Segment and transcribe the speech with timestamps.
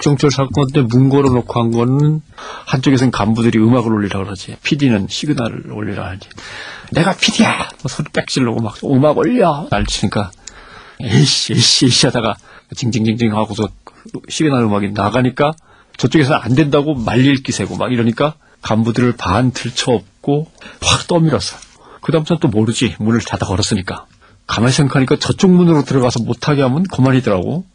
[0.00, 2.22] 박정철 사건 때 문 걸어 놓고 한 거는
[2.66, 4.56] 한쪽에서는 간부들이 음악을 올리라 그러지.
[4.62, 6.26] PD는 시그널을 올리라 하지.
[6.92, 7.68] 내가 PD야!
[7.82, 9.68] 뭐 소리 빽질르고 막 음악 올려!
[9.70, 10.30] 날 치니까
[11.02, 12.36] 에이씨, 에이씨, 에이씨 하다가
[12.74, 13.68] 징징징징 하고서
[14.28, 15.52] 시그널 음악이 나가니까
[15.98, 21.58] 저쪽에서 안 된다고 말릴 기세고 막 이러니까 간부들을 반 들쳐업고 확 떠밀었어.
[22.00, 22.96] 그 다음부터는 또 모르지.
[22.98, 24.06] 문을 닫아 걸었으니까.
[24.46, 27.66] 가만히 생각하니까 저쪽 문으로 들어가서 못하게 하면 그만이더라고.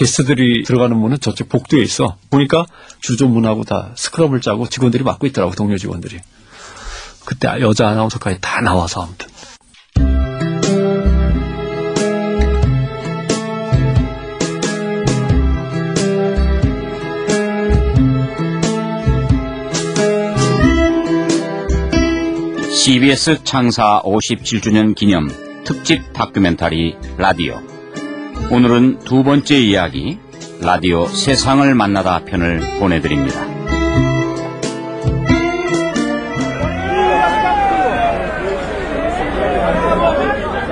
[0.00, 2.16] 게스트들이 들어가는 문은 저쪽 복도에 있어.
[2.30, 2.64] 보니까
[3.02, 6.18] 주조문하고 다 스크럽을 짜고 직원들이 맡고 있더라고, 동료 직원들이.
[7.26, 9.28] 그때 여자 아나운서까지 다 나와서 아무튼.
[22.72, 25.28] CBS 창사 57주년 기념
[25.64, 27.69] 특집 다큐멘터리 라디오.
[28.48, 30.18] 오늘은 두 번째 이야기,
[30.62, 33.44] 라디오 세상을 만나다 편을 보내드립니다.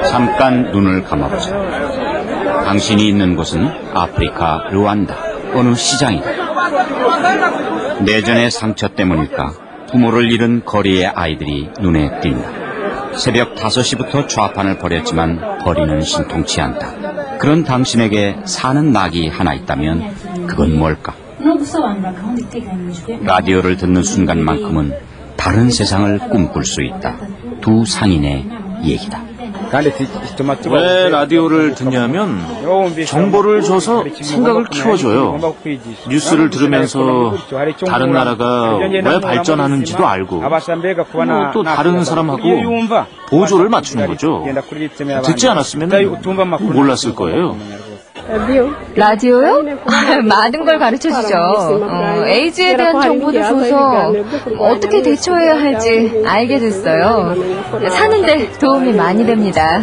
[0.09, 2.65] 잠깐 눈을 감아보자.
[2.65, 5.17] 당신이 있는 곳은 아프리카 르완다,
[5.55, 6.29] 어느 시장이다.
[8.01, 9.53] 내전의 상처 때문일까
[9.91, 13.17] 부모를 잃은 거리의 아이들이 눈에 띈다.
[13.17, 17.08] 새벽 5시부터 좌판을 벌였지만 벌이는 신통치 않다.
[17.39, 21.15] 그런 당신에게 사는 낙이 하나 있다면 그건 뭘까?
[23.23, 24.93] 라디오를 듣는 순간만큼은
[25.37, 27.17] 다른 세상을 꿈꿀 수 있다.
[27.61, 28.49] 두 상인의
[28.85, 29.23] 얘기다.
[30.71, 32.41] 왜 라디오를 듣냐면
[33.07, 35.39] 정보를 줘서 생각을 키워줘요.
[36.09, 36.99] 뉴스를 들으면서
[37.87, 40.43] 다른 나라가 왜 발전하는지도 알고
[41.53, 42.43] 또 다른 사람하고
[43.29, 44.43] 보조를 맞추는 거죠.
[45.23, 45.89] 듣지 않았으면
[46.75, 47.57] 몰랐을 거예요.
[48.95, 49.63] 라디오요?
[50.25, 51.37] 많은 걸 가르쳐 주죠.
[51.39, 54.13] 어, 에이즈에 대한 정보도 줘서
[54.59, 57.35] 어떻게 대처해야 할지 알게 됐어요.
[57.91, 59.83] 사는데 도움이 많이 됩니다.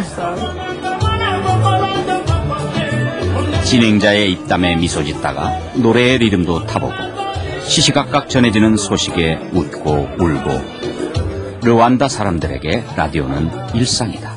[3.64, 6.94] 진행자의 입담에 미소 짓다가 노래의 리듬도 타보고
[7.64, 10.50] 시시각각 전해지는 소식에 웃고 울고
[11.64, 14.36] 르완다 사람들에게 라디오는 일상이다.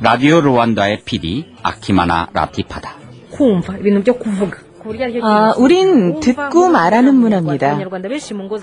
[0.00, 3.03] 라디오 르완다의 PD 아키마나 라티파다.
[3.34, 4.58] Kumva ibintu byo kuvuga
[5.22, 7.78] 아, 우린 듣고 말하는 문화입니다.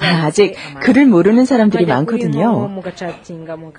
[0.05, 2.69] 아, 아직 글을 모르는 사람들이 많거든요.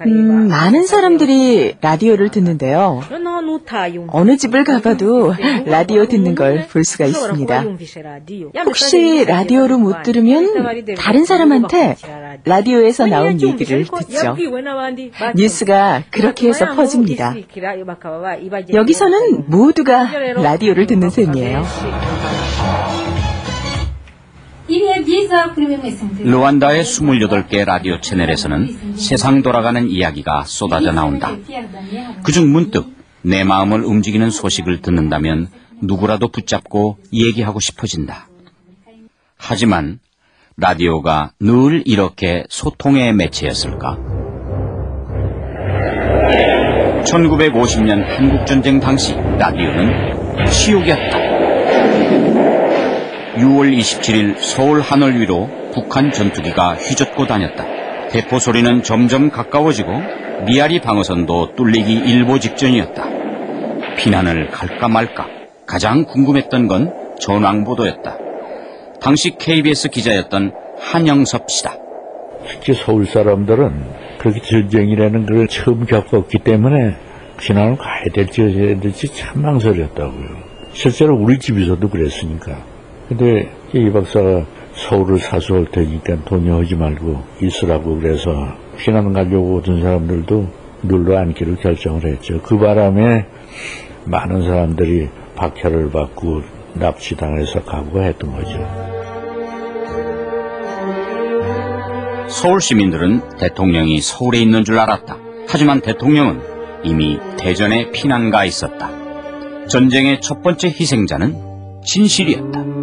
[0.07, 3.01] 음, 많은 사람들이 라디오를 듣는데요.
[4.13, 5.35] 어느 집을 가봐도
[5.67, 7.63] 라디오 듣는 걸 볼 수가 있습니다.
[8.67, 10.45] 혹시 라디오로 못 들으면
[10.97, 11.97] 다른 사람한테
[12.45, 14.35] 라디오에서 나온 얘기를 듣죠.
[15.37, 17.35] 뉴스가 그렇게 해서 퍼집니다.
[18.75, 20.05] 여기서는 모두가
[20.43, 21.63] 라디오를 듣는 셈이에요.
[26.25, 31.31] 르완다의 28개 라디오 채널에서는 세상 돌아가는 이야기가 쏟아져 나온다.
[32.23, 32.87] 그중 문득
[33.23, 35.49] 내 마음을 움직이는 소식을 듣는다면
[35.81, 38.29] 누구라도 붙잡고 얘기하고 싶어진다.
[39.37, 39.99] 하지만
[40.57, 43.99] 라디오가 늘 이렇게 소통의 매체였을까?
[47.05, 51.22] 1950년 한국전쟁 당시 라디오는 치욕이었다.
[53.43, 58.09] 6월 27일 서울 하늘 위로 북한 전투기가 휘젓고 다녔다.
[58.11, 59.91] 대포 소리는 점점 가까워지고
[60.47, 63.05] 미아리 방어선도 뚫리기 일보 직전이었다.
[63.97, 65.27] 피난을 갈까 말까
[65.67, 68.17] 가장 궁금했던 건 전황보도였다.
[69.01, 71.75] 당시 KBS 기자였던 한영섭 씨다.
[72.47, 73.85] 특히 서울 사람들은
[74.19, 76.95] 그렇게 전쟁이라는 걸 처음 겪었기 때문에
[77.41, 80.29] 피난을 가야 될지 어야 될지 참 망설였다고요.
[80.75, 82.72] 실제로 우리 집에서도 그랬으니까.
[83.13, 88.33] 근데 이 박사가 서울을 사수할 테니까 돈이 하지 말고 있으라고 그래서
[88.79, 90.49] 피난 가려고 오던 사람들도
[90.85, 92.41] 눌러 앉기로 결정을 했죠.
[92.41, 93.27] 그 바람에
[94.07, 96.41] 많은 사람들이 박해를 받고
[96.75, 98.59] 납치당해서 가고 했던 거죠.
[102.29, 105.19] 서울 시민들은 대통령이 서울에 있는 줄 알았다.
[105.49, 106.41] 하지만 대통령은
[106.83, 108.91] 이미 대전에 피난가 있었다.
[109.69, 111.37] 전쟁의 첫 번째 희생자는
[111.85, 112.82] 진실이었다.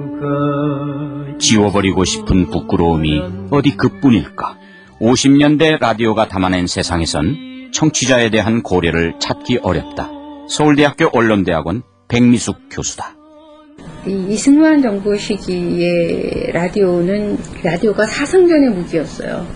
[1.50, 4.56] 지워버리고 싶은 부끄러움이 어디 그뿐일까?
[5.02, 10.12] 50년대 라디오가 담아낸 세상에선 청취자에 대한 고려를 찾기 어렵다.
[10.48, 13.16] 서울대학교 언론대학원 백미숙 교수다.
[14.06, 19.48] 이 이승만 정부 시기에 라디오는 라디오가 사상전의 무기였어요.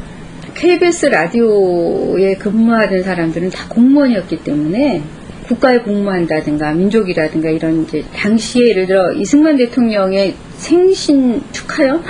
[0.56, 5.04] KBS 라디오에 근무하는 사람들은 다 공무원이었기 때문에
[5.44, 12.02] 국가에 복무한다든가 민족이라든가 이런 이제 당시에 예를 들어 이승만 대통령의 생신 축하요?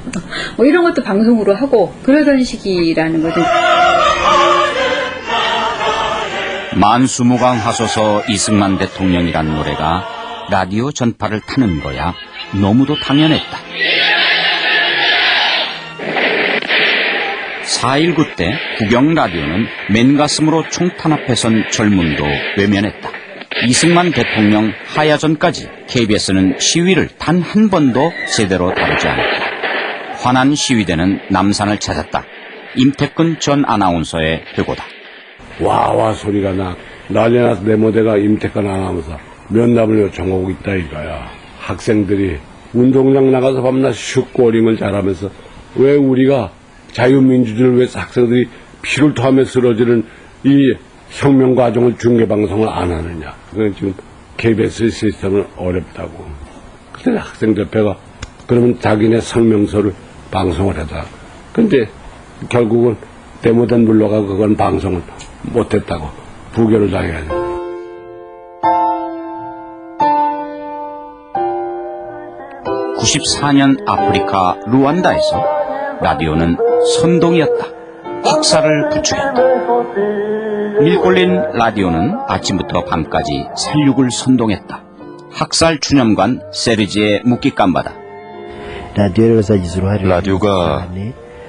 [0.56, 3.40] 뭐 이런 것도 방송으로 하고 그러던 시기라는 거죠.
[6.76, 10.04] 만수무강 하소서 이승만 대통령이란 노래가
[10.50, 12.14] 라디오 전파를 타는 거야
[12.52, 13.58] 너무도 당연했다.
[17.84, 22.24] 4.19 때 국영 라디오는 맨가슴으로 총탄압해선 젊음도
[22.56, 23.10] 외면했다.
[23.66, 29.44] 이승만 대통령 하야전까지 KBS는 시위를 단 한 번도 제대로 다루지 않았다.
[30.14, 32.24] 화난 시위대는 남산을 찾았다.
[32.76, 34.82] 임태근 전 아나운서의 회고다.
[35.60, 36.74] 와와 소리가 나.
[37.08, 39.18] 난리 나서 내 모대가 임태근 아나운서
[39.50, 41.30] 면담을 요청하고 있다 이거야.
[41.60, 42.38] 학생들이
[42.72, 45.30] 운동장 나가서 밤낮 슛고링을 잘하면서
[45.76, 46.50] 왜 우리가
[46.94, 48.48] 자유민주주의를 위해서 학생들이
[48.82, 50.04] 피를 토하며 쓰러지는
[50.44, 50.74] 이
[51.10, 53.34] 혁명 과정을 중계 방송을 안 하느냐.
[53.50, 53.94] 그건 지금
[54.36, 56.24] KBS 시스템은 어렵다고.
[56.92, 57.96] 그때 학생대표가
[58.46, 59.92] 그러면 자기네 성명서를
[60.30, 61.04] 방송을 하자.
[61.52, 61.88] 근데
[62.48, 62.96] 결국은
[63.42, 65.02] 데모된 물러가 그건 방송을
[65.42, 66.08] 못했다고
[66.52, 67.28] 부결을 당해야 돼.
[72.98, 75.44] (94년) 아프리카 루안다에서
[76.00, 77.66] 라디오는 선동이었다.
[78.24, 79.42] 학살을 부추겼다.
[80.80, 84.82] 밀골린 라디오는 아침부터 밤까지 살육을 선동했다.
[85.32, 87.92] 학살 추념관 세르지의 묵기감바다.
[90.08, 90.88] 라디오가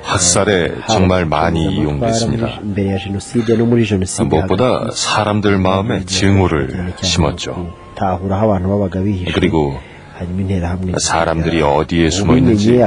[0.02, 2.60] 학살에 정말 많이 이용됐습니다.
[4.30, 7.74] 무엇보다 사람들 마음에 증오를 심었죠.
[9.34, 9.80] 그리고
[10.98, 12.80] 사람들이 어디에 숨어 있는지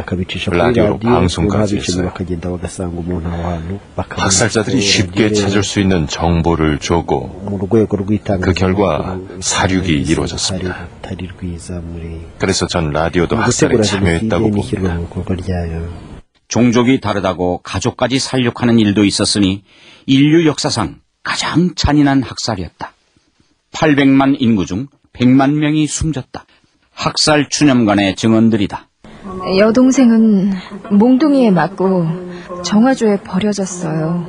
[0.50, 2.12] 라디오로 방송까지 했어요.
[4.08, 7.60] 학살자들이 쉽게 찾을 수 있는 정보를 줬고
[8.40, 10.88] 그 결과 사륙이 이루어졌습니다.
[12.38, 14.98] 그래서 전 라디오도 학살에 참여했다고 봅니다.
[16.48, 19.62] 종족이 다르다고 가족까지 살육하는 일도 있었으니
[20.06, 22.94] 인류 역사상 가장 잔인한 학살이었다.
[23.72, 26.46] 800만 인구 중 100만 명이 숨졌다.
[26.98, 28.88] 학살 추념관의 증언들이다.
[29.56, 30.52] 여동생은
[30.90, 32.06] 몽둥이에 맞고
[32.64, 34.26] 정화조에 버려졌어요.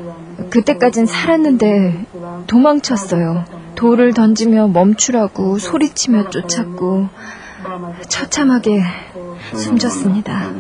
[0.52, 2.06] 그때까진 살았는데
[2.46, 3.44] 도망쳤어요.
[3.74, 7.10] 돌을 던지며 멈추라고 소리치며 쫓았고
[8.08, 8.84] 처참하게
[9.56, 10.52] 숨졌습니다.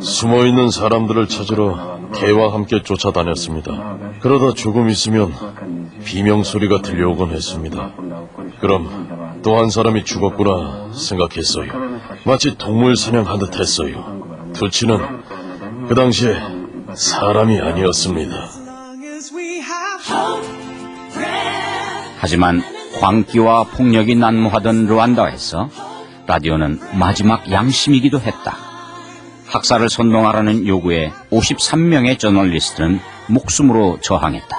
[0.00, 4.18] 숨어 있는 사람들을 찾으러 개와 함께 쫓아다녔습니다.
[4.20, 5.32] 그러다 조금 있으면
[6.04, 7.92] 비명 소리가 들려오곤 했습니다.
[8.60, 9.13] 그럼
[9.44, 11.70] 또 한 사람이 죽었구나 생각했어요.
[12.24, 14.50] 마치 동물 사냥하듯 했어요.
[14.54, 14.98] 두치는
[15.86, 16.34] 그 당시에
[16.94, 18.48] 사람이 아니었습니다.
[22.20, 22.62] 하지만
[23.00, 25.68] 광기와 폭력이 난무하던 르완다에서
[26.26, 28.56] 라디오는 마지막 양심이기도 했다.
[29.48, 34.58] 학살을 선동하라는 요구에 53명의 저널리스트는 목숨으로 저항했다.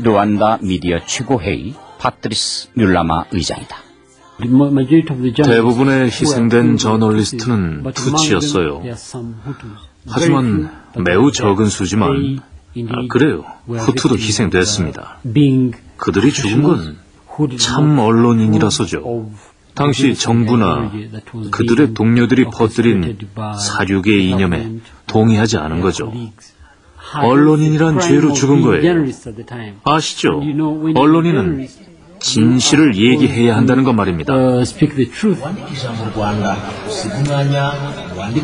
[0.00, 3.91] 르완다 미디어 최고회의 파트리스 뮬라마 의장이다.
[5.44, 8.82] 대부분의 희생된 저널리스트는 투치였어요.
[10.08, 10.70] 하지만
[11.04, 12.38] 매우 적은 수지만
[12.88, 13.44] 아, 그래요.
[13.66, 15.18] 후투도 희생됐습니다.
[15.96, 16.96] 그들이 죽은 건
[17.58, 19.30] 참 언론인이라서죠.
[19.74, 20.92] 당시 정부나
[21.50, 23.16] 그들의 동료들이 퍼뜨린
[23.58, 24.70] 사륙의 이념에
[25.06, 26.12] 동의하지 않은 거죠.
[27.14, 28.82] 언론인이란 죄로 죽은 거예요.
[29.84, 30.42] 아시죠?
[30.94, 31.66] 언론인은
[32.22, 34.32] 진실을 얘기해야 한다는 것 말입니다.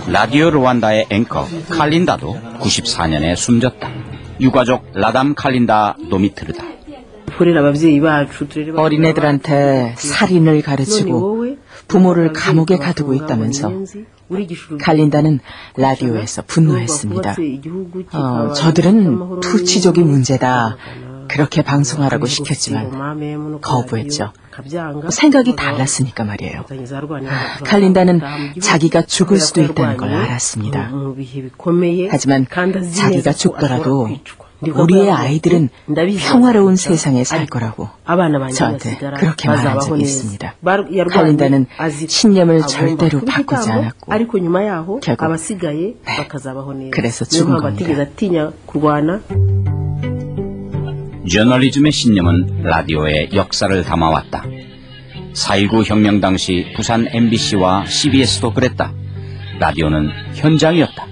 [0.08, 3.88] 라디오 르완다의 앵커 칼린다도 94년에 숨졌다.
[4.40, 6.64] 유가족 라담 칼린다 노미트르다.
[8.76, 11.46] 어린애들한테 살인을 가르치고
[11.86, 13.72] 부모를 감옥에 가두고 있다면서
[14.80, 15.38] 칼린다는
[15.76, 17.36] 라디오에서 분노했습니다.
[18.12, 20.76] 어, 저들은 투치족이 문제다.
[21.28, 22.90] 그렇게 방송하라고 시켰지만
[23.60, 24.32] 거부했죠.
[25.10, 26.64] 생각이 달랐으니까 말이에요.
[27.64, 28.20] 칼린다는
[28.60, 30.90] 자기가 죽을 수도 있다는 걸 알았습니다.
[32.10, 32.46] 하지만
[32.92, 34.08] 자기가 죽더라도
[34.60, 35.68] 우리의 아이들은
[36.32, 37.88] 평화로운 세상에 살 거라고
[38.52, 40.54] 저한테 그렇게 말한 적이 있습니다.
[41.14, 41.66] 칼린다는
[42.08, 44.12] 신념을 절대로 바꾸지 않았고
[45.00, 45.22] 결국
[46.04, 46.16] 네,
[46.90, 47.86] 그래서 죽은 겁니다.
[51.28, 54.44] 저널리즘의 신념은 라디오의 역사를 담아왔다.
[55.34, 58.92] 4.19 혁명 당시 부산 MBC와 CBS도 그랬다.
[59.58, 61.06] 라디오는 현장이었다.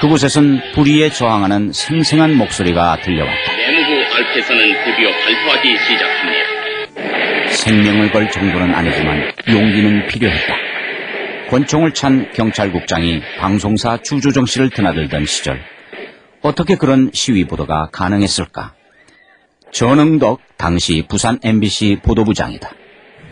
[0.00, 3.52] 그곳에선 불의에 저항하는 생생한 목소리가 들려왔다.
[3.56, 7.52] 내무부 알패선은 드디어 발포하기 시작합니다.
[7.52, 10.54] 생명을 걸 정도는 아니지만 용기는 필요했다.
[11.50, 15.60] 권총을 찬 경찰국장이 방송사 주조정 씨를 드나들던 시절
[16.42, 18.79] 어떻게 그런 시위 보도가 가능했을까?
[19.72, 22.70] 전응덕 당시 부산 MBC 보도부장이다.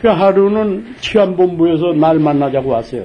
[0.01, 3.05] 그 하루는 치안본부에서 날 만나자고 왔어요.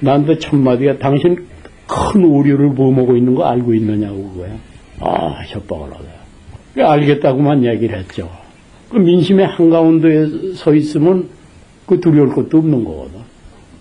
[0.00, 1.46] 나한테 첫마디가 당신
[1.86, 4.56] 큰 오류를 범하고 있는 거 알고 있느냐고 그거야.
[5.00, 6.88] 아 협박을 하고요.
[6.88, 8.28] 알겠다고만 얘기를 했죠.
[8.90, 11.28] 그 민심의 한가운데에 서 있으면
[11.86, 13.20] 그 두려울 것도 없는 거거든.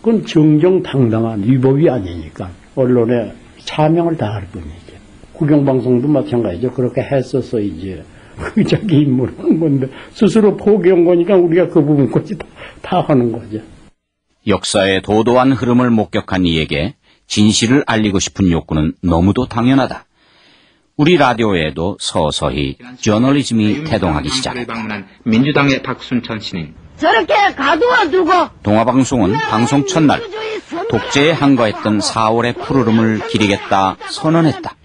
[0.01, 4.98] 그건 정정당당한 위법이 아니니까 언론에 사명을 다할 뿐이죠.
[5.34, 6.72] 국영방송도 마찬가지죠.
[6.72, 8.03] 그렇게 했었어 이제.
[8.38, 12.48] 그 자기 임무를 건데 스스로 포기한 거니까 우리가 그 부분까지 다,
[12.82, 13.60] 다 하는 거죠.
[14.46, 16.96] 역사의 도도한 흐름을 목격한 이에게
[17.27, 20.06] 진실을 알리고 싶은 욕구는 너무도 당연하다.
[20.96, 24.74] 우리 라디오에도 서서히 저널리즘이 태동하기 시작했다.
[25.24, 28.32] 민주당의 박순천 씨는 저렇게 가두어 두고
[28.63, 30.24] 동아방송은 방송 첫날
[30.89, 34.75] 독재에 항거했던 4월의 푸르름을 기리겠다 선언했다.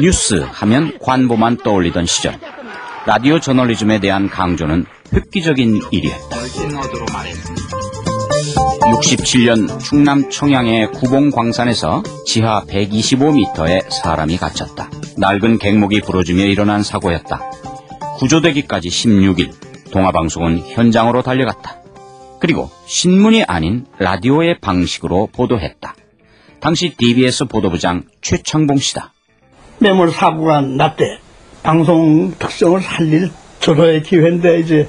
[0.00, 2.38] 뉴스 하면 관보만 떠올리던 시절
[3.04, 6.36] 라디오 저널리즘에 대한 강조는 획기적인 일이었다.
[8.92, 14.88] 67년 충남 청양의 구봉광산에서 지하 125m에 사람이 갇혔다.
[15.18, 17.40] 낡은 갱목이 부러지며 일어난 사고였다.
[18.18, 21.78] 구조되기까지 16일 동아방송은 현장으로 달려갔다.
[22.38, 25.96] 그리고 신문이 아닌 라디오의 방식으로 보도했다.
[26.60, 29.12] 당시 DBS 보도부장 최창봉 씨다.
[29.80, 31.31] 매몰 사고가 났대.
[31.62, 34.88] 방송 특성을 살릴 저로의 기회인데 이제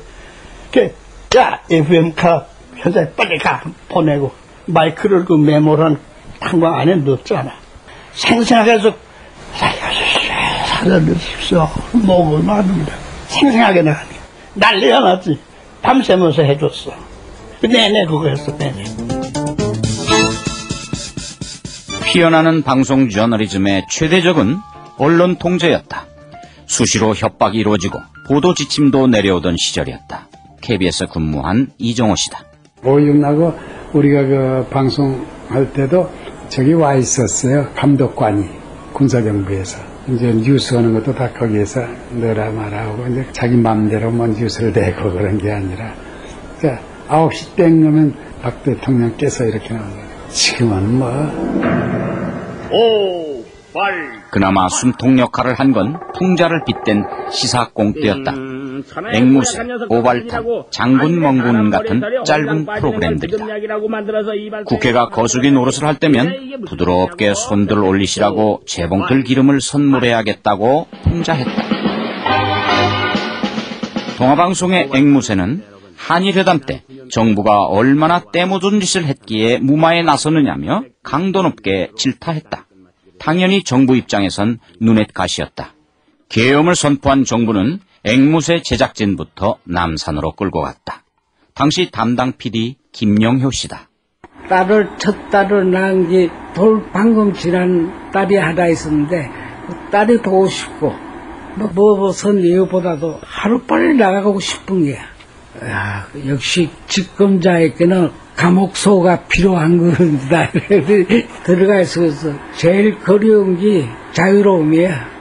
[1.36, 2.46] 야 FM카
[2.78, 4.32] 현장에 빨리 가 보내고
[4.66, 6.00] 마이크를 그 메모란
[6.40, 7.54] 탄광 안에 넣었잖아.
[8.14, 8.96] 생생하게 해서
[10.68, 11.68] 살려주십시오.
[11.94, 12.94] 목을 막습니다.
[13.28, 14.10] 생생하게 나가니
[14.54, 15.40] 난리가 났지.
[15.82, 16.92] 밤새면서 해줬어.
[17.62, 18.84] 내내 그거 했어 내내.
[22.06, 24.60] 피어나는 방송 저널리즘의 최대적은
[24.98, 26.13] 언론 통제였다.
[26.74, 30.28] 수시로 협박이 이루어지고 보도 지침도 내려오던 시절이었다.
[30.62, 32.40] KBS 근무한 이정호 씨다.
[32.84, 33.54] 오윤하고
[33.94, 36.10] 우리가 그 방송할 때도
[36.50, 37.70] 저기 와 있었어요.
[37.76, 38.48] 감독관이
[38.94, 39.78] 군사정부에서
[40.10, 45.38] 이제 뉴스 하는 것도 다 거기에서 넣어라 말하고 이제 자기 마음대로 뭐 뉴스를 내고 그런
[45.38, 45.94] 게 아니라
[46.58, 50.08] 그러니까 9시 땡 하면 박 대통령께서 이렇게 나오는 거예요.
[50.30, 51.08] 지금은 뭐
[52.72, 53.23] 오, 발.
[54.32, 58.34] 그나마 숨통 역할을 한 건 풍자를 빗댄 시사공대였다.
[59.14, 63.46] 앵무새, 오발탄, 장군 멍군 같은 짧은 프로그램들이다.
[64.66, 71.52] 국회가 거수기 노릇을 할 때면 부드럽게 손들 올리시라고 재봉틀 기름을 선물해야겠다고 풍자했다.
[74.18, 75.64] 동아방송의 앵무새는
[75.98, 82.68] 한일회담 때 정부가 얼마나 때묻은 짓을 했기에 무마에 나서느냐며 강도 높게 질타했다.
[83.24, 85.74] 당연히 정부 입장에선 눈엣 가시였다.
[86.28, 91.04] 계엄을 선포한 정부는 앵무새 제작진부터 남산으로 끌고 갔다.
[91.54, 93.90] 당시 담당 PD 김영효 씨다.
[94.50, 99.28] 딸을 첫 딸을 낳은 게 돌 방금 지난 딸이 하나 있었는데
[99.68, 100.94] 그 딸이 보고 싶고
[101.56, 105.13] 뭐뭐선 이유보다도 하루 빨리 나가고 싶은 게야.
[105.66, 110.50] 야, 역시 집권자에게는 감옥소가 필요한 겁니다.
[111.46, 115.14] 들어가 있어서 제일 그리운 게 자유로움이야.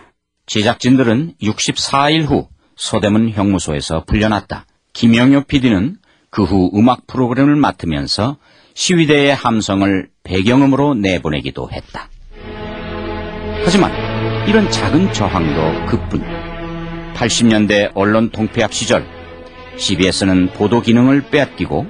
[0.47, 4.67] 제작진들은 64일 후 서대문 형무소에서 풀려났다.
[4.95, 5.97] 김영효 PD는
[6.31, 8.39] 그 후 음악 프로그램을 맡으면서
[8.75, 12.09] 시위대의 함성을 배경음으로 내보내기도 했다.
[13.65, 13.93] 하지만
[14.49, 16.23] 이런 작은 저항도 그뿐.
[17.15, 19.07] 80년대 언론 통폐합 시절
[19.77, 21.87] CBS는 보도 기능을 빼앗기고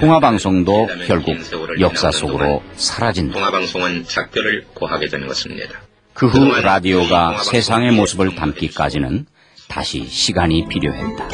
[0.00, 1.36] 통화방송도 결국
[1.80, 3.34] 역사 속으로 사라진다.
[3.34, 5.80] 통화방송은 작별을 고하게 되는 것입니다.
[6.14, 9.26] 그 후 라디오가 세상의 모습을 담기까지는
[9.68, 11.28] 다시 시간이 필요했다.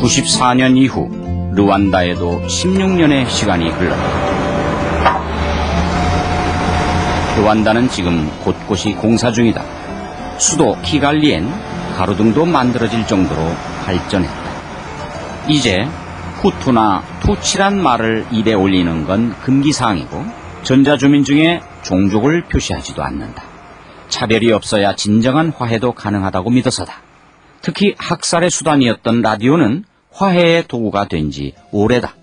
[0.00, 1.10] 94년 이후
[1.54, 4.30] 르완다에도 16년의 시간이 흘렀다.
[7.36, 9.62] 르완다는 지금 곳곳이 공사 중이다.
[10.38, 11.48] 수도 키갈리엔
[12.00, 13.42] 가로등도 만들어질 정도로
[13.84, 14.34] 발전했다.
[15.48, 15.86] 이제
[16.40, 20.24] 후투나 투치란 말을 입에 올리는 건 금기사항이고
[20.62, 23.42] 전자주민 중에 종족을 표시하지도 않는다.
[24.08, 27.02] 차별이 없어야 진정한 화해도 가능하다고 믿어서다.
[27.60, 32.14] 특히 학살의 수단이었던 라디오는 화해의 도구가 된 지 오래다.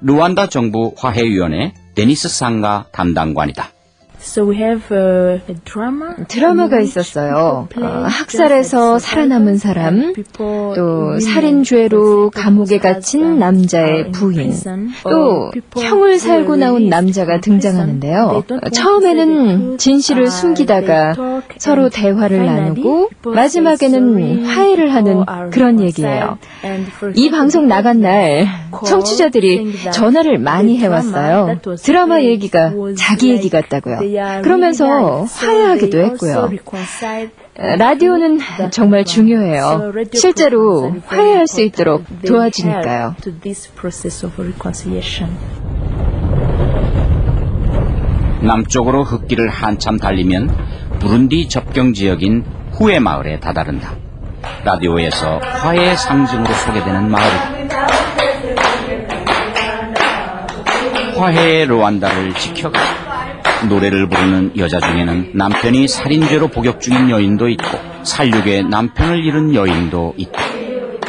[0.00, 3.68] 루안다 정부 화해위원회 데니스 상가 담당관이다.
[4.18, 5.40] Uh,
[6.28, 7.68] 드라마가 있었어요.
[7.76, 14.52] 어, 학살에서 살아남은 사람, 또 살인죄로 감옥에 갇힌 남자의 부인,
[15.04, 18.44] 또 형을 살고 나온 남자가 등장하는데요.
[18.72, 21.14] 처음에는 진실을 숨기다가
[21.58, 26.38] 서로 대화를 나누고 마지막에는 화해를 하는 그런 얘기예요.
[27.14, 28.46] 이 방송 나간 날
[28.84, 31.60] 청취자들이 전화를 많이 해왔어요.
[31.82, 34.00] 드라마 얘기가 자기 얘기 같다고요.
[34.42, 36.50] 그러면서 화해하기도 했고요.
[37.78, 38.38] 라디오는
[38.70, 39.92] 정말 중요해요.
[40.12, 43.16] 실제로 화해할 수 있도록 도와주니까요.
[48.42, 50.54] 남쪽으로 흙길을 한참 달리면
[50.98, 53.94] 부룬디 접경 지역인 후에 마을에 다다른다.
[54.64, 57.86] 라디오에서 화해의 상징으로 소개되는 마을이다.
[61.16, 62.78] 화해의 루안다를 지켜가
[63.68, 67.64] 노래를 부르는 여자 중에는 남편이 살인죄로 복역 중인 여인도 있고
[68.04, 70.42] 살육에 남편을 잃은 여인도 있다.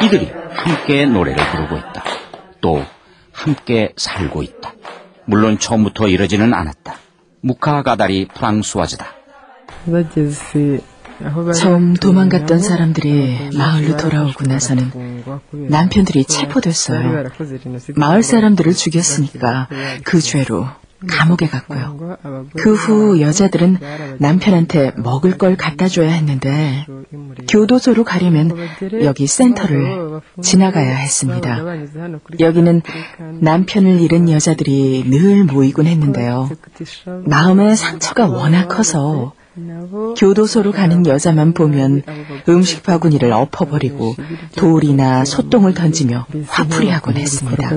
[0.02, 2.04] 이들이 함께 노래를 부르고 있다.
[2.60, 2.84] 또
[3.32, 4.72] 함께 살고 있다.
[5.26, 6.94] 물론 처음부터 이러지는 않았다.
[7.42, 9.06] 무카가다리 프랑스와즈다.
[11.54, 14.90] 처음 도망갔던 사람들이 마을로 돌아오고 나서는
[15.52, 17.24] 남편들이 체포됐어요.
[17.96, 19.68] 마을 사람들을 죽였으니까
[20.04, 20.66] 그 죄로
[21.06, 22.16] 감옥에 갔고요.
[22.56, 23.78] 그 후 여자들은
[24.18, 26.86] 남편한테 먹을 걸 갖다 줘야 했는데
[27.48, 28.50] 교도소로 가려면
[29.02, 31.60] 여기 센터를 지나가야 했습니다.
[32.40, 32.82] 여기는
[33.40, 36.50] 남편을 잃은 여자들이 늘 모이곤 했는데요.
[37.26, 39.32] 마음의 상처가 워낙 커서
[40.16, 42.02] 교도소로 가는 여자만 보면
[42.48, 44.14] 음식 바구니를 엎어버리고
[44.56, 47.70] 돌이나 소똥을 던지며 화풀이하곤 했습니다.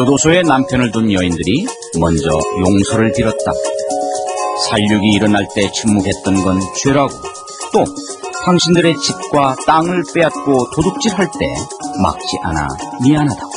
[0.00, 1.66] 교도소에 남편을 둔 여인들이
[1.98, 3.52] 먼저 용서를 빌었다.
[4.70, 7.10] 살육이 일어날 때 침묵했던 건 죄라고
[7.70, 7.84] 또
[8.46, 11.54] 당신들의 집과 땅을 빼앗고 도둑질할 때
[12.02, 12.66] 막지 않아
[13.02, 13.50] 미안하다고.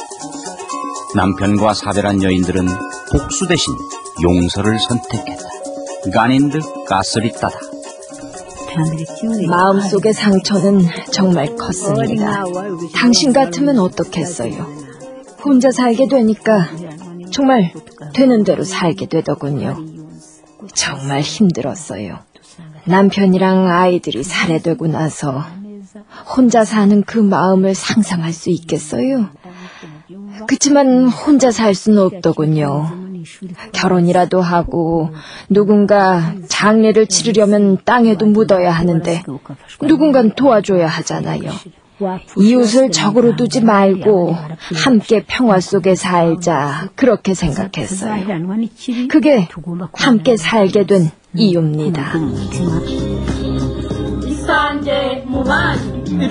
[1.16, 2.68] 남편과 사별한 여인들은
[3.14, 3.74] 복수 대신
[4.22, 5.44] 용서를 선택했다.
[6.14, 7.58] 가닌드 가스리따다.
[9.48, 12.44] 마음속의 상처는 정말 컸습니다.
[12.94, 14.84] 당신 같으면 어떻겠어요?
[15.46, 16.68] 혼자 살게 되니까
[17.32, 17.74] 정말
[18.14, 19.78] 되는 대로 살게 되더군요.
[20.74, 22.20] 정말 힘들었어요.
[22.86, 25.44] 남편이랑 아이들이 살해되고 나서
[26.36, 29.30] 혼자 사는 그 마음을 상상할 수 있겠어요?
[30.48, 33.04] 그치만 혼자 살 수는 없더군요.
[33.72, 35.12] 결혼이라도 하고
[35.50, 39.24] 누군가 장례를 치르려면 땅에도 묻어야 하는데
[39.82, 41.52] 누군가 도와줘야 하잖아요.
[42.38, 44.36] 이웃을 적으로 두지 말고
[44.84, 48.26] 함께 평화 속에 살자 그렇게 생각했어요.
[49.10, 49.48] 그게
[49.94, 52.14] 함께 살게 된 이유입니다.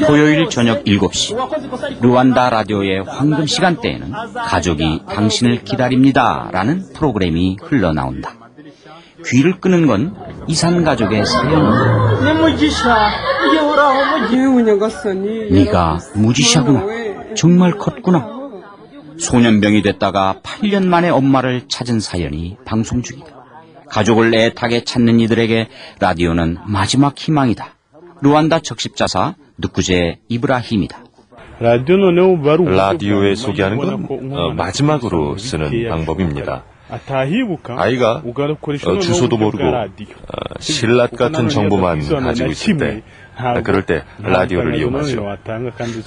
[0.07, 8.37] 토요일 저녁 7시 루안다 라디오의 황금 시간대에는 가족이 당신을 기다립니다 라는 프로그램이 흘러나온다.
[9.25, 10.14] 귀를 끄는 건
[10.48, 12.22] 이산 가족의 사연이다.
[15.50, 16.85] 네가 무지샤구나.
[17.35, 18.40] 정말 컸구나.
[19.18, 23.26] 소년병이 됐다가 8년 만에 엄마를 찾은 사연이 방송 중이다.
[23.88, 25.68] 가족을 애타게 찾는 이들에게
[26.00, 27.74] 라디오는 마지막 희망이다.
[28.22, 30.98] 루안다 적십자사 누쿠제 이브라힘이다.
[32.74, 36.64] 라디오에 소개하는 건 어, 마지막으로 쓰는 방법입니다.
[37.78, 38.22] 아이가
[38.90, 43.21] 어, 주소도 모르고 어, 신랏 같은 정보만 가지고 있을 때 아,
[43.62, 45.23] 그럴 때 라디오를 이용하죠.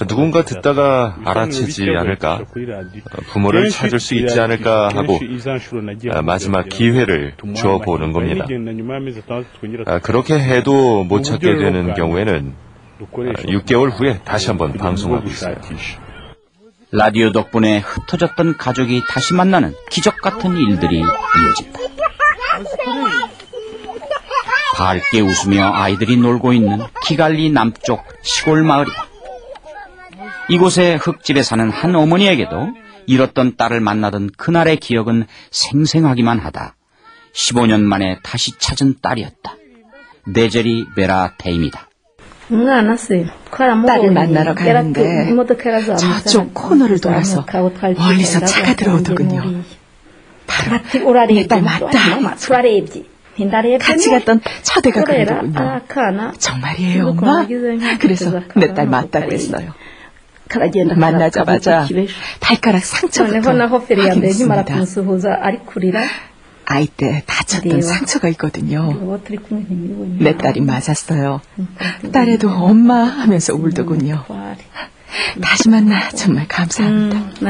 [0.06, 2.38] 누군가 듣다가 알아채지 않을까,
[3.12, 5.18] 어, 부모를 찾을 수 있지 않을까 하고
[6.18, 8.44] 아, 마지막 기회를 줘보는 겁니다.
[9.86, 12.54] 아, 그렇게 해도 못 찾게 되는 경우에는
[13.46, 15.56] 6개월 후에 다시 한번 방송하고 있어요.
[16.92, 21.80] 라디오 덕분에 흩어졌던 가족이 다시 만나는 기적 같은 일들이 이어진다.
[24.76, 29.06] 밝게 웃으며 아이들이 놀고 있는 키갈리 남쪽 시골 마을이다.
[30.48, 32.68] 이곳의 흙집에 사는 한 어머니에게도
[33.06, 36.74] 잃었던 딸을 만나던 그날의 기억은 생생하기만 하다.
[37.34, 39.56] 15년 만에 다시 찾은 딸이었다.
[40.26, 41.88] 네제리 베라 테임이다.
[43.86, 45.30] 딸을 만나러 가는데
[45.96, 47.44] 저쪽 코너를 돌아서
[47.94, 49.62] 멀리서 차가 들어오더군요.
[50.46, 50.78] 바로
[51.34, 51.98] 내 딸 맞다.
[53.78, 55.58] 같이 갔던 처대가 그러더군요.
[56.38, 57.42] 정말이에요, 엄마?
[58.00, 59.72] 그래서 내 딸 맞다고 했어요.
[60.94, 61.86] 만나자마자
[62.40, 63.32] 발가락 상처부터
[64.10, 64.64] 확인했습니다.
[66.68, 68.88] 아이 때 다쳤던 상처가 있거든요.
[70.18, 71.40] 내 딸이 맞았어요.
[72.12, 74.24] 딸에도 엄마 하면서 울더군요.
[75.40, 77.40] 다시 만나 정말 감사합니다.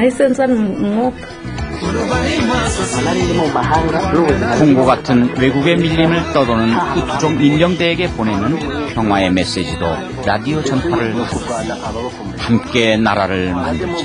[4.59, 9.87] 콩고 같은 외국의 밀림을 떠도는 후투족 민령대에게 보내는 평화의 메시지도
[10.25, 11.15] 라디오 전파를
[12.39, 14.05] 함께 나라를 만들자.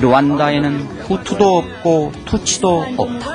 [0.00, 3.26] 르완다에는 후투도 없고 투치도 없다.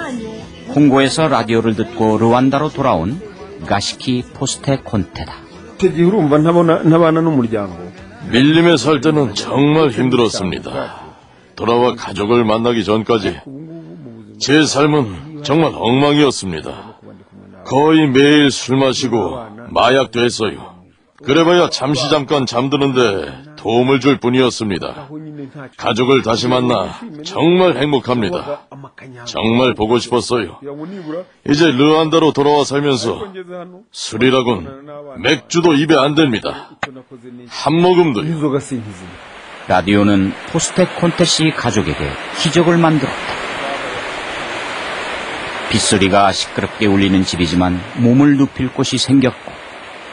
[0.69, 3.21] 콩고에서 라디오를 듣고 르완다로 돌아온
[3.65, 5.33] 가시키 포스테 콘테다.
[8.29, 11.01] 밀림에 살 때는 정말 힘들었습니다.
[11.55, 13.39] 돌아와 가족을 만나기 전까지
[14.39, 16.97] 제 삶은 정말 엉망이었습니다.
[17.65, 20.73] 거의 매일 술 마시고 마약도 했어요.
[21.23, 25.07] 그래봐야 잠시 잠깐 잠드는데 도움을 줄 뿐이었습니다.
[25.77, 28.67] 가족을 다시 만나 정말 행복합니다.
[29.23, 30.59] 정말 보고 싶었어요.
[31.49, 33.33] 이제 르안다로 돌아와 살면서
[33.91, 36.53] 술이라곤 맥주도 입에 안 댑니다.
[37.47, 38.51] 한 모금도요.
[39.69, 42.09] 라디오는 포스테 콘테시 가족에게
[42.41, 43.15] 기적을 만들었다.
[45.71, 49.53] 빗소리가 시끄럽게 울리는 집이지만 몸을 눕힐 곳이 생겼고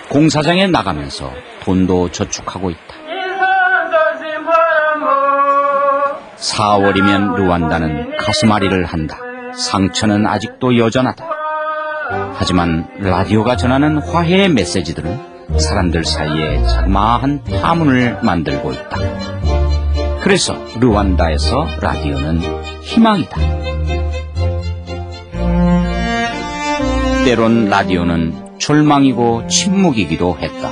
[0.08, 1.32] 공사장에 나가면서
[1.64, 2.99] 돈도 저축하고 있다.
[6.40, 9.18] 4월이면 루완다는 가슴앓이를 한다.
[9.54, 11.24] 상처는 아직도 여전하다.
[12.34, 18.96] 하지만 라디오가 전하는 화해의 메시지들은 사람들 사이에 자그마한 파문을 만들고 있다.
[20.22, 22.40] 그래서 루완다에서 라디오는
[22.82, 23.40] 희망이다.
[27.24, 30.70] 때론 라디오는 절망이고 침묵이기도 했다.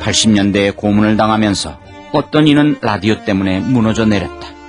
[0.00, 1.78] 80년대에 고문을 당하면서
[2.12, 4.59] 어떤 이는 라디오 때문에 무너져 내렸다.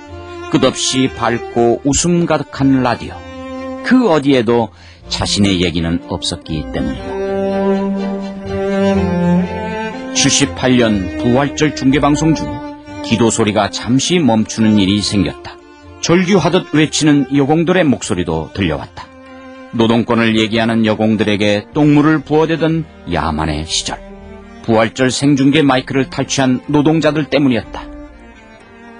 [0.52, 3.14] 끝없이 밝고 웃음 가득한 라디오.
[3.84, 4.68] 그 어디에도
[5.08, 7.04] 자신의 얘기는 없었기 때문이다.
[10.12, 12.46] 78년 부활절 중계방송 중
[13.02, 15.56] 기도 소리가 잠시 멈추는 일이 생겼다.
[16.02, 19.06] 절규하듯 외치는 여공들의 목소리도 들려왔다.
[19.72, 23.98] 노동권을 얘기하는 여공들에게 똥물을 부어대던 야만의 시절.
[24.64, 27.84] 부활절 생중계 마이크를 탈취한 노동자들 때문이었다.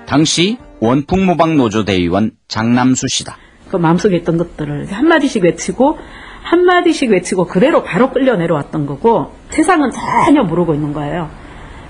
[0.06, 3.36] 당시 원풍모방 노조 대의원 장남수 씨다.
[3.70, 5.96] 그 마음속에 있던 것들을 한마디씩 외치고
[6.42, 11.30] 한마디씩 외치고 그대로 바로 끌려 내려왔던 거고 세상은 전혀 모르고 있는 거예요.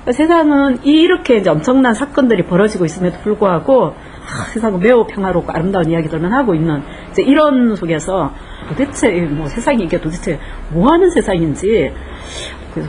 [0.03, 6.31] 그러니까 세상은 이렇게 이제 엄청난 사건들이 벌어지고 있음에도 불구하고 아, 세상은 매우 평화롭고 아름다운 이야기들만
[6.31, 8.35] 하고 있는 이제 이런 속에서
[8.69, 11.93] 도대체 뭐 세상이 이게 도대체 뭐 하는 세상인지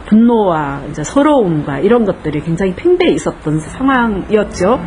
[0.08, 4.80] 분노와 이제 서러움과 이런 것들이 굉장히 팽배해 있었던 상황이었죠.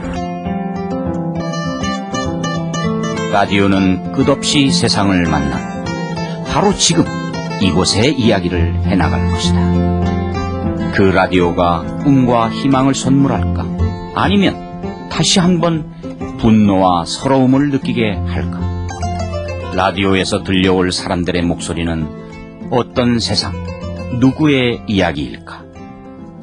[3.32, 5.84] 라디오는 끝없이 세상을 만나
[6.46, 7.04] 바로 지금
[7.60, 10.92] 이곳의 이야기를 해나갈 것이다.
[10.94, 13.66] 그 라디오가 꿈과 희망을 선물할까?
[14.14, 15.92] 아니면 다시 한번
[16.38, 18.60] 분노와 서러움을 느끼게 할까?
[19.74, 23.52] 라디오에서 들려올 사람들의 목소리는 어떤 세상,
[24.20, 25.64] 누구의 이야기일까?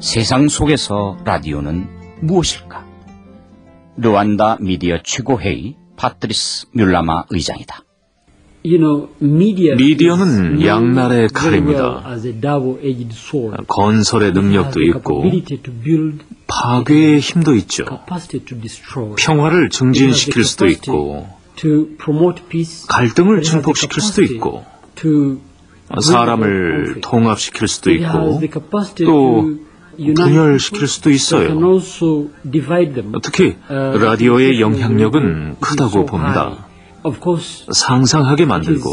[0.00, 1.88] 세상 속에서 라디오는
[2.20, 2.84] 무엇일까?
[3.96, 7.80] 르완다 미디어 최고회의 파트리스 뮬라마 의장이다.
[9.76, 12.02] 미디어는 양날의 칼입니다.
[13.68, 15.24] 건설의 능력도 있고
[16.46, 17.84] 파괴의 힘도 있죠.
[19.16, 21.28] 평화를 증진시킬 수도 있고
[22.88, 24.64] 갈등을 증폭시킬 수도 있고
[26.00, 28.40] 사람을 통합시킬 수도 있고
[29.04, 29.58] 또
[29.96, 31.48] 분열시킬 수도 있어요.
[33.22, 36.66] 특히 라디오의 영향력은 크다고 봅니다.
[37.72, 38.90] 상상하게 만들고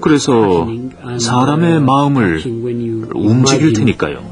[0.00, 0.66] 그래서
[1.18, 2.42] 사람의 마음을
[3.14, 4.28] 움직일 테니까요.